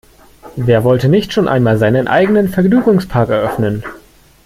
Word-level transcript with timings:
Wer 0.55 0.83
wollte 0.83 1.09
nicht 1.09 1.31
schon 1.31 1.47
einmal 1.47 1.77
seinen 1.77 2.07
eigenen 2.07 2.49
Vergnügungspark 2.49 3.29
eröffnen? 3.29 3.83